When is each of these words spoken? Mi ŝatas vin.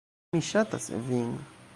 Mi 0.35 0.39
ŝatas 0.47 0.87
vin. 1.11 1.29